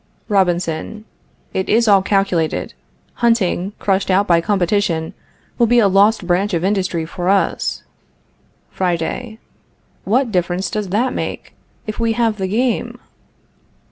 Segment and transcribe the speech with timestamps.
[0.29, 1.05] Robinson.
[1.53, 2.73] It is all calculated.
[3.21, 5.13] Hunting, crushed out by competition,
[5.59, 7.83] will be a lost branch of industry for us.
[8.71, 9.37] Friday.
[10.03, 11.53] What difference does that make,
[11.85, 12.97] if we have the game?